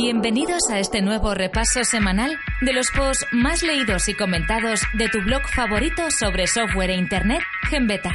[0.00, 5.18] Bienvenidos a este nuevo repaso semanal de los posts más leídos y comentados de tu
[5.22, 8.12] blog favorito sobre software e internet, Genbeta.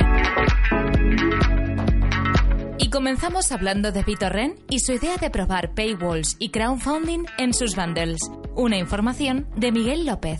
[2.77, 7.75] Y comenzamos hablando de BitTorrent y su idea de probar paywalls y crowdfunding en sus
[7.75, 8.21] bundles.
[8.55, 10.39] Una información de Miguel López.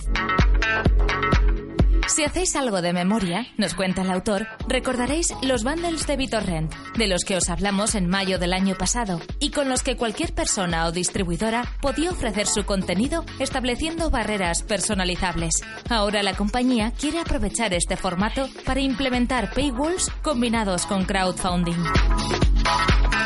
[2.14, 7.08] Si hacéis algo de memoria, nos cuenta el autor, recordaréis los bundles de BitTorrent, de
[7.08, 10.86] los que os hablamos en mayo del año pasado, y con los que cualquier persona
[10.86, 15.56] o distribuidora podía ofrecer su contenido estableciendo barreras personalizables.
[15.90, 21.84] Ahora la compañía quiere aprovechar este formato para implementar paywalls combinados con crowdfunding.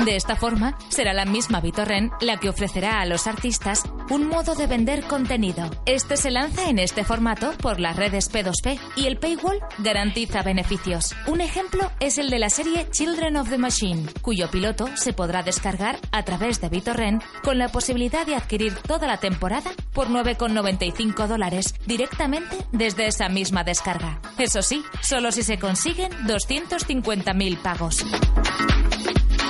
[0.06, 4.54] De esta forma, será la misma BitTorrent la que ofrecerá a los artistas un modo
[4.56, 5.70] de vender contenido.
[5.86, 11.16] Este se lanza en este formato por las redes P2P y el paywall garantiza beneficios.
[11.26, 15.44] Un ejemplo es el de la serie Children of the Machine, cuyo piloto se podrá
[15.44, 21.28] descargar a través de BitTorrent con la posibilidad de adquirir toda la temporada por 9,95
[21.28, 24.22] dólares directamente desde esa misma descarga.
[24.38, 28.06] Eso sí, solo si se consiguen 250.000 pagos.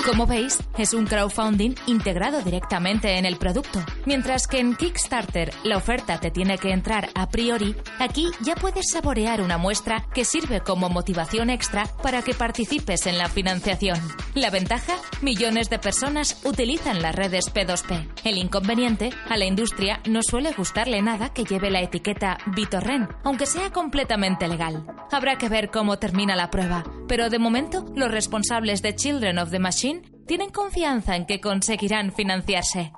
[0.07, 3.83] Como veis, es un crowdfunding integrado directamente en el producto.
[4.05, 8.89] Mientras que en Kickstarter la oferta te tiene que entrar a priori, aquí ya puedes
[8.89, 13.99] saborear una muestra que sirve como motivación extra para que participes en la financiación.
[14.33, 18.07] La ventaja, millones de personas utilizan las redes P2P.
[18.23, 23.45] El inconveniente, a la industria no suele gustarle nada que lleve la etiqueta BitTorrent, aunque
[23.45, 24.85] sea completamente legal.
[25.11, 29.51] Habrá que ver cómo termina la prueba, pero de momento los responsables de Children of
[29.51, 32.91] the Machine tienen confianza en que conseguirán financiarse.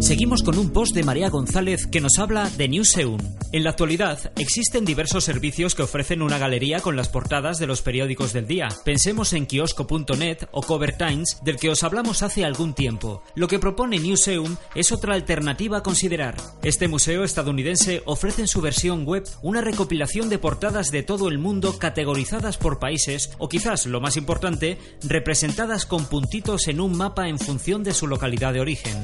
[0.00, 3.18] Seguimos con un post de María González que nos habla de Newseum.
[3.50, 7.82] En la actualidad existen diversos servicios que ofrecen una galería con las portadas de los
[7.82, 8.68] periódicos del día.
[8.84, 13.24] Pensemos en kiosco.net o Cover Times, del que os hablamos hace algún tiempo.
[13.34, 16.36] Lo que propone Newseum es otra alternativa a considerar.
[16.62, 21.38] Este museo estadounidense ofrece en su versión web una recopilación de portadas de todo el
[21.38, 27.28] mundo categorizadas por países o quizás lo más importante, representadas con puntitos en un mapa
[27.28, 28.96] en función de su localidad de origen.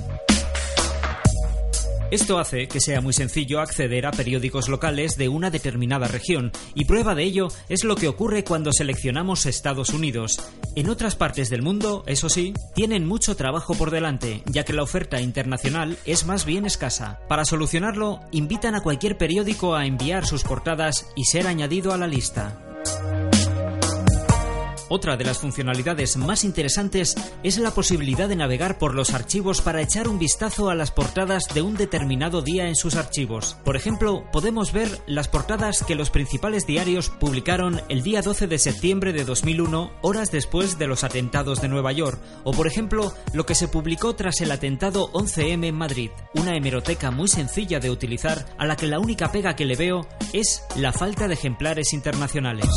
[2.14, 6.84] Esto hace que sea muy sencillo acceder a periódicos locales de una determinada región, y
[6.84, 10.38] prueba de ello es lo que ocurre cuando seleccionamos Estados Unidos.
[10.76, 14.84] En otras partes del mundo, eso sí, tienen mucho trabajo por delante, ya que la
[14.84, 17.18] oferta internacional es más bien escasa.
[17.28, 22.06] Para solucionarlo, invitan a cualquier periódico a enviar sus portadas y ser añadido a la
[22.06, 22.73] lista.
[24.88, 29.80] Otra de las funcionalidades más interesantes es la posibilidad de navegar por los archivos para
[29.80, 33.56] echar un vistazo a las portadas de un determinado día en sus archivos.
[33.64, 38.58] Por ejemplo, podemos ver las portadas que los principales diarios publicaron el día 12 de
[38.58, 43.46] septiembre de 2001, horas después de los atentados de Nueva York, o por ejemplo, lo
[43.46, 48.46] que se publicó tras el atentado 11M en Madrid, una hemeroteca muy sencilla de utilizar
[48.58, 52.68] a la que la única pega que le veo es la falta de ejemplares internacionales.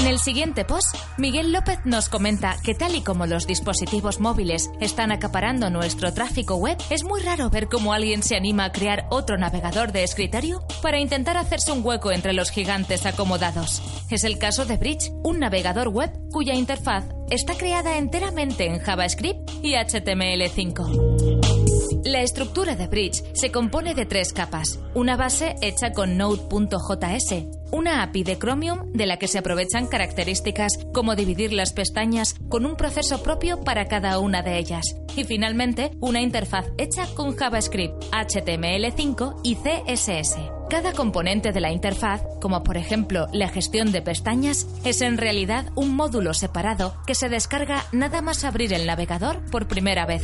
[0.00, 4.70] En el siguiente post, Miguel López nos comenta que tal y como los dispositivos móviles
[4.80, 9.06] están acaparando nuestro tráfico web, es muy raro ver cómo alguien se anima a crear
[9.10, 13.82] otro navegador de escritorio para intentar hacerse un hueco entre los gigantes acomodados.
[14.08, 19.50] Es el caso de Bridge, un navegador web cuya interfaz está creada enteramente en JavaScript
[19.62, 21.60] y HTML5.
[22.06, 28.02] La estructura de Bridge se compone de tres capas, una base hecha con Node.js, una
[28.02, 32.76] API de Chromium de la que se aprovechan características como dividir las pestañas con un
[32.76, 34.84] proceso propio para cada una de ellas.
[35.16, 40.36] Y finalmente, una interfaz hecha con JavaScript, HTML5 y CSS.
[40.70, 45.72] Cada componente de la interfaz, como por ejemplo la gestión de pestañas, es en realidad
[45.74, 50.22] un módulo separado que se descarga nada más abrir el navegador por primera vez.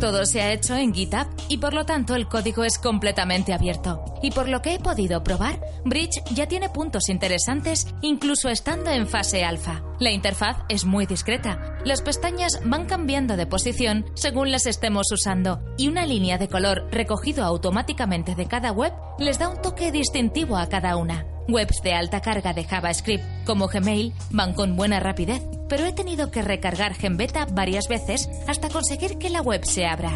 [0.00, 4.04] Todo se ha hecho en GitHub y por lo tanto el código es completamente abierto.
[4.22, 9.06] Y por lo que he podido probar, Bridge ya tiene puntos interesantes incluso estando en
[9.06, 9.82] fase alfa.
[9.98, 11.78] La interfaz es muy discreta.
[11.84, 16.86] Las pestañas van cambiando de posición según las estemos usando y una línea de color
[16.90, 21.24] recogido automáticamente de cada web les da un toque distintivo a cada una.
[21.48, 26.30] Webs de alta carga de JavaScript como Gmail van con buena rapidez, pero he tenido
[26.30, 30.12] que recargar GenBeta varias veces hasta conseguir que la web se abra.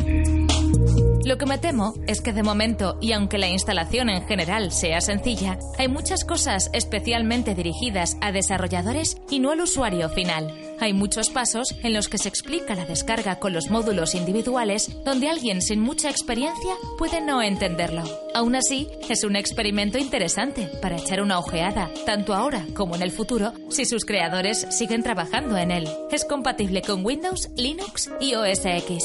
[1.25, 5.01] Lo que me temo es que de momento, y aunque la instalación en general sea
[5.01, 10.53] sencilla, hay muchas cosas especialmente dirigidas a desarrolladores y no al usuario final.
[10.81, 15.29] Hay muchos pasos en los que se explica la descarga con los módulos individuales donde
[15.29, 18.03] alguien sin mucha experiencia puede no entenderlo.
[18.35, 23.11] Aún así, es un experimento interesante para echar una ojeada, tanto ahora como en el
[23.11, 25.89] futuro, si sus creadores siguen trabajando en él.
[26.11, 29.05] Es compatible con Windows, Linux y OS X.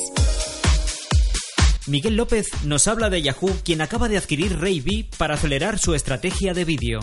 [1.87, 6.55] Miguel López nos habla de Yahoo, quien acaba de adquirir Ray para acelerar su estrategia
[6.55, 6.99] de vídeo.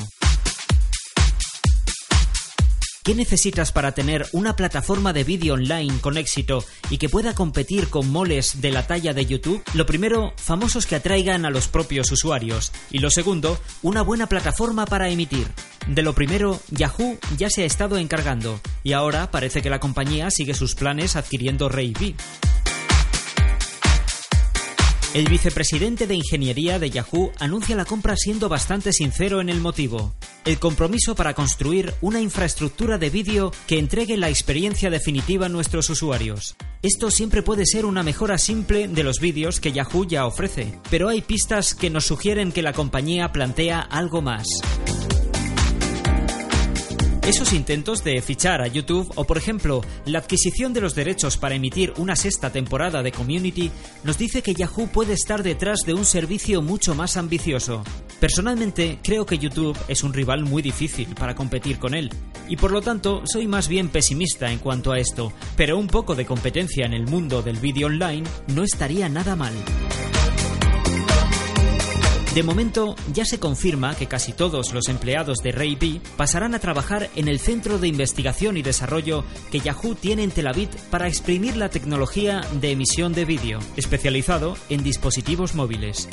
[3.04, 7.88] ¿Qué necesitas para tener una plataforma de vídeo online con éxito y que pueda competir
[7.88, 9.62] con moles de la talla de YouTube?
[9.74, 12.72] Lo primero, famosos que atraigan a los propios usuarios.
[12.90, 15.46] Y lo segundo, una buena plataforma para emitir.
[15.86, 20.30] De lo primero, Yahoo ya se ha estado encargando y ahora parece que la compañía
[20.30, 21.94] sigue sus planes adquiriendo Ray.
[25.14, 30.14] El vicepresidente de Ingeniería de Yahoo anuncia la compra siendo bastante sincero en el motivo.
[30.46, 35.90] El compromiso para construir una infraestructura de vídeo que entregue la experiencia definitiva a nuestros
[35.90, 36.56] usuarios.
[36.80, 41.10] Esto siempre puede ser una mejora simple de los vídeos que Yahoo ya ofrece, pero
[41.10, 44.46] hay pistas que nos sugieren que la compañía plantea algo más.
[47.26, 51.54] Esos intentos de fichar a YouTube o por ejemplo la adquisición de los derechos para
[51.54, 53.70] emitir una sexta temporada de Community
[54.02, 57.84] nos dice que Yahoo puede estar detrás de un servicio mucho más ambicioso.
[58.18, 62.10] Personalmente creo que YouTube es un rival muy difícil para competir con él
[62.48, 66.16] y por lo tanto soy más bien pesimista en cuanto a esto, pero un poco
[66.16, 69.52] de competencia en el mundo del vídeo online no estaría nada mal.
[72.34, 76.60] De momento, ya se confirma que casi todos los empleados de Ray B pasarán a
[76.60, 81.08] trabajar en el centro de investigación y desarrollo que Yahoo tiene en Tel Aviv para
[81.08, 86.08] exprimir la tecnología de emisión de vídeo, especializado en dispositivos móviles.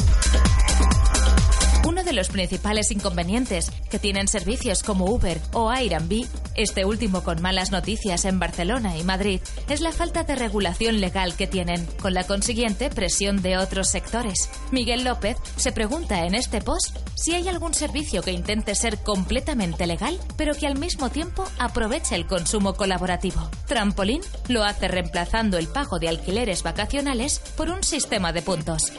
[2.10, 6.26] De los principales inconvenientes que tienen servicios como Uber o Airbnb,
[6.56, 11.36] este último con malas noticias en Barcelona y Madrid, es la falta de regulación legal
[11.36, 14.50] que tienen, con la consiguiente presión de otros sectores.
[14.72, 19.86] Miguel López se pregunta en este post si hay algún servicio que intente ser completamente
[19.86, 23.52] legal, pero que al mismo tiempo aproveche el consumo colaborativo.
[23.68, 28.92] Trampolín lo hace reemplazando el pago de alquileres vacacionales por un sistema de puntos.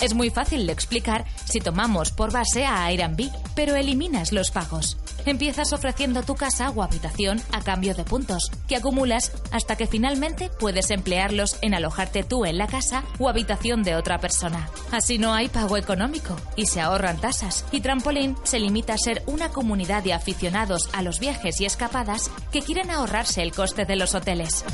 [0.00, 4.98] Es muy fácil de explicar si tomamos por base a Airbnb, pero eliminas los pagos.
[5.24, 10.50] Empiezas ofreciendo tu casa o habitación a cambio de puntos, que acumulas hasta que finalmente
[10.60, 14.68] puedes emplearlos en alojarte tú en la casa o habitación de otra persona.
[14.92, 17.64] Así no hay pago económico y se ahorran tasas.
[17.72, 22.30] Y Trampolín se limita a ser una comunidad de aficionados a los viajes y escapadas
[22.52, 24.64] que quieren ahorrarse el coste de los hoteles.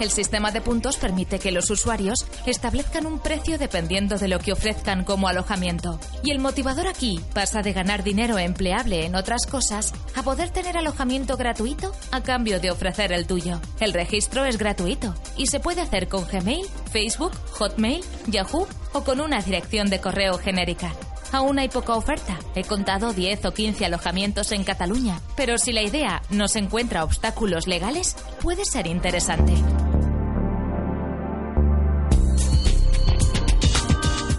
[0.00, 4.52] El sistema de puntos permite que los usuarios establezcan un precio dependiendo de lo que
[4.52, 6.00] ofrezcan como alojamiento.
[6.22, 10.76] Y el motivador aquí pasa de ganar dinero empleable en otras cosas a poder tener
[10.76, 13.60] alojamiento gratuito a cambio de ofrecer el tuyo.
[13.80, 19.20] El registro es gratuito y se puede hacer con Gmail, Facebook, Hotmail, Yahoo o con
[19.20, 20.92] una dirección de correo genérica.
[21.32, 22.38] Aún hay poca oferta.
[22.54, 27.02] He contado 10 o 15 alojamientos en Cataluña, pero si la idea no se encuentra
[27.02, 29.54] obstáculos legales, puede ser interesante.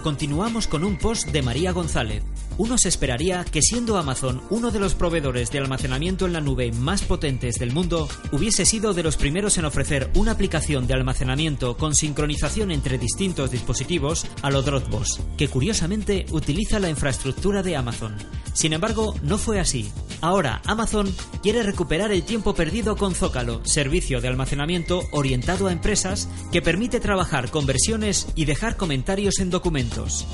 [0.06, 2.22] Continuamos con un post de María González.
[2.58, 6.72] Uno se esperaría que siendo Amazon uno de los proveedores de almacenamiento en la nube
[6.72, 11.76] más potentes del mundo, hubiese sido de los primeros en ofrecer una aplicación de almacenamiento
[11.76, 18.16] con sincronización entre distintos dispositivos a lo Dropbox, que curiosamente utiliza la infraestructura de Amazon.
[18.54, 19.92] Sin embargo, no fue así.
[20.22, 26.28] Ahora Amazon quiere recuperar el tiempo perdido con Zócalo, servicio de almacenamiento orientado a empresas
[26.52, 30.26] que permite trabajar con versiones y dejar comentarios en documentos.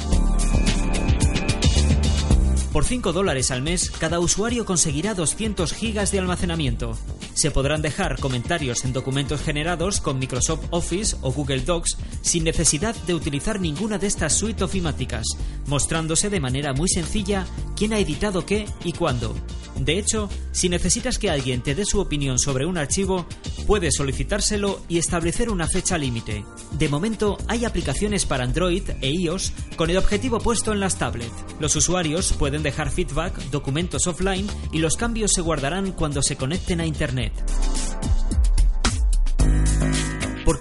[2.72, 6.96] Por 5 dólares al mes, cada usuario conseguirá 200 gigas de almacenamiento.
[7.34, 12.96] Se podrán dejar comentarios en documentos generados con Microsoft Office o Google Docs sin necesidad
[13.06, 15.26] de utilizar ninguna de estas suites ofimáticas,
[15.66, 19.34] mostrándose de manera muy sencilla quién ha editado qué y cuándo.
[19.76, 23.26] De hecho, si necesitas que alguien te dé su opinión sobre un archivo,
[23.66, 26.44] puedes solicitárselo y establecer una fecha límite.
[26.72, 31.32] De momento, hay aplicaciones para Android e iOS con el objetivo puesto en las tablets.
[31.60, 36.80] Los usuarios pueden dejar feedback, documentos offline y los cambios se guardarán cuando se conecten
[36.80, 37.32] a Internet.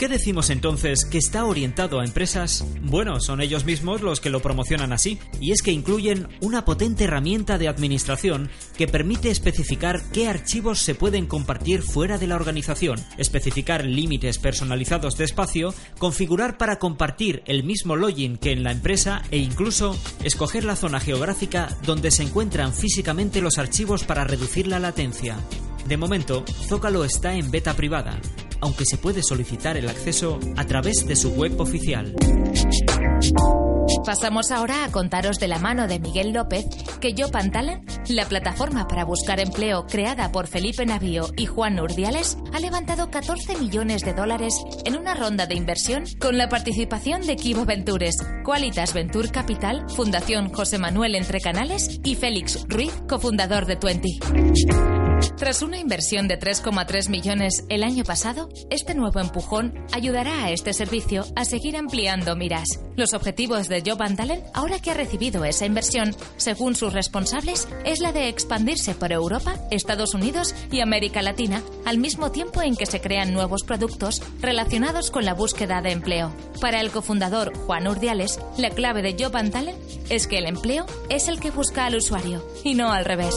[0.01, 2.65] ¿Por qué decimos entonces que está orientado a empresas?
[2.81, 7.03] Bueno, son ellos mismos los que lo promocionan así, y es que incluyen una potente
[7.03, 12.99] herramienta de administración que permite especificar qué archivos se pueden compartir fuera de la organización,
[13.19, 19.21] especificar límites personalizados de espacio, configurar para compartir el mismo login que en la empresa
[19.29, 24.79] e incluso escoger la zona geográfica donde se encuentran físicamente los archivos para reducir la
[24.79, 25.37] latencia.
[25.87, 28.19] De momento, Zócalo está en beta privada,
[28.61, 32.15] aunque se puede solicitar el acceso a través de su web oficial.
[34.05, 36.65] Pasamos ahora a contaros de la mano de Miguel López
[36.99, 42.37] que Yo Talent, la plataforma para buscar empleo creada por Felipe Navío y Juan Urdiales,
[42.53, 47.35] ha levantado 14 millones de dólares en una ronda de inversión con la participación de
[47.35, 53.75] Kibo Ventures, Qualitas Venture Capital, Fundación José Manuel Entre Canales y Félix Ruiz, cofundador de
[53.75, 54.19] Twenty.
[55.41, 60.71] Tras una inversión de 3,3 millones el año pasado, este nuevo empujón ayudará a este
[60.71, 62.79] servicio a seguir ampliando miras.
[62.95, 68.01] Los objetivos de Job Talent, ahora que ha recibido esa inversión, según sus responsables, es
[68.01, 72.85] la de expandirse por Europa, Estados Unidos y América Latina, al mismo tiempo en que
[72.85, 76.31] se crean nuevos productos relacionados con la búsqueda de empleo.
[76.61, 81.27] Para el cofundador Juan Urdiales, la clave de Job Talent es que el empleo es
[81.27, 83.35] el que busca al usuario y no al revés.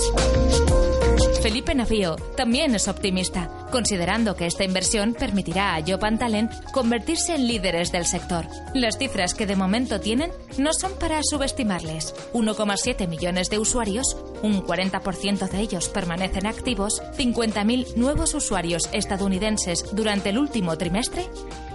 [1.43, 7.47] Felipe Navío también es optimista, considerando que esta inversión permitirá a Jopan Talent convertirse en
[7.47, 8.47] líderes del sector.
[8.75, 12.15] Las cifras que de momento tienen no son para subestimarles.
[12.33, 20.31] 1,7 millones de usuarios, un 40% de ellos permanecen activos, 50.000 nuevos usuarios estadounidenses durante
[20.31, 21.27] el último trimestre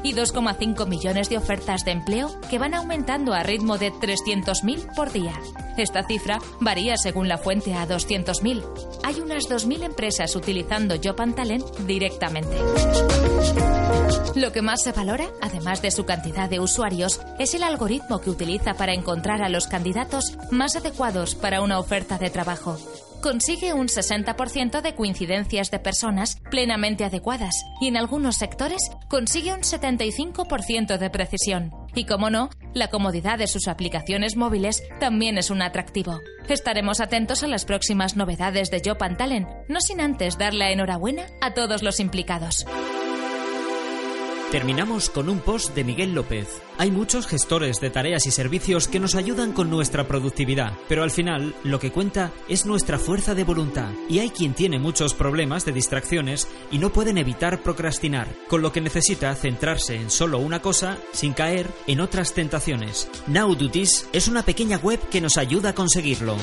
[0.04, 5.12] y 2,5 millones de ofertas de empleo que van aumentando a ritmo de 300.000 por
[5.12, 5.34] día.
[5.80, 8.64] Esta cifra varía según la fuente a 200.000.
[9.04, 12.58] Hay unas 2.000 empresas utilizando Job Talent directamente.
[14.36, 18.30] Lo que más se valora, además de su cantidad de usuarios, es el algoritmo que
[18.30, 22.78] utiliza para encontrar a los candidatos más adecuados para una oferta de trabajo
[23.22, 29.60] consigue un 60% de coincidencias de personas plenamente adecuadas y en algunos sectores consigue un
[29.60, 31.79] 75% de precisión.
[31.96, 36.20] Y como no, la comodidad de sus aplicaciones móviles también es un atractivo.
[36.48, 41.26] Estaremos atentos a las próximas novedades de Job Talent, no sin antes dar la enhorabuena
[41.42, 42.66] a todos los implicados.
[44.52, 46.60] Terminamos con un post de Miguel López.
[46.80, 51.12] Hay muchos gestores de tareas y servicios que nos ayudan con nuestra productividad, pero al
[51.12, 53.92] final lo que cuenta es nuestra fuerza de voluntad.
[54.10, 58.72] Y hay quien tiene muchos problemas de distracciones y no pueden evitar procrastinar, con lo
[58.72, 63.08] que necesita centrarse en solo una cosa sin caer en otras tentaciones.
[63.28, 66.38] Now Duties es una pequeña web que nos ayuda a conseguirlo.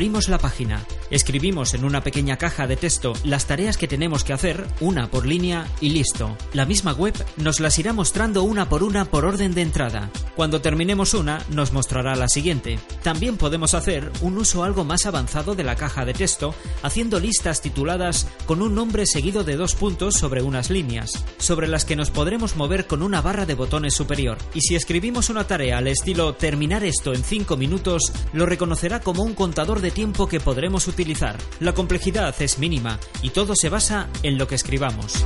[0.00, 4.32] Abrimos la página, escribimos en una pequeña caja de texto las tareas que tenemos que
[4.32, 6.38] hacer, una por línea y listo.
[6.54, 10.08] La misma web nos las irá mostrando una por una por orden de entrada.
[10.36, 12.78] Cuando terminemos una, nos mostrará la siguiente.
[13.02, 17.60] También podemos hacer un uso algo más avanzado de la caja de texto, haciendo listas
[17.60, 22.10] tituladas con un nombre seguido de dos puntos sobre unas líneas, sobre las que nos
[22.10, 24.38] podremos mover con una barra de botones superior.
[24.54, 29.24] Y si escribimos una tarea al estilo terminar esto en 5 minutos, lo reconocerá como
[29.24, 31.36] un contador de tiempo que podremos utilizar.
[31.60, 35.24] La complejidad es mínima y todo se basa en lo que escribamos.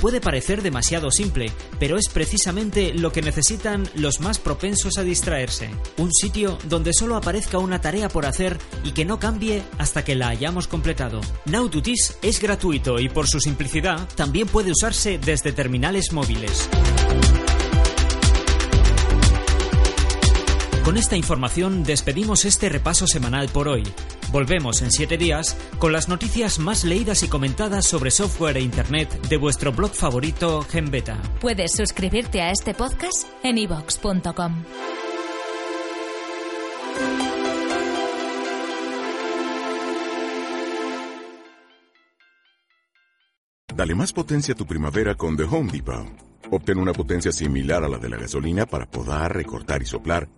[0.00, 1.50] Puede parecer demasiado simple,
[1.80, 5.70] pero es precisamente lo que necesitan los más propensos a distraerse.
[5.96, 10.14] Un sitio donde solo aparezca una tarea por hacer y que no cambie hasta que
[10.14, 11.20] la hayamos completado.
[11.46, 11.68] Now
[12.22, 16.68] es gratuito y por su simplicidad también puede usarse desde terminales móviles.
[20.88, 23.82] Con esta información despedimos este repaso semanal por hoy.
[24.32, 29.28] Volvemos en siete días con las noticias más leídas y comentadas sobre software e Internet
[29.28, 31.20] de vuestro blog favorito GenBeta.
[31.42, 34.64] Puedes suscribirte a este podcast en ivox.com.
[43.76, 46.06] Dale más potencia a tu primavera con The Home Depot.
[46.50, 50.37] Obtén una potencia similar a la de la gasolina para podar, recortar y soplar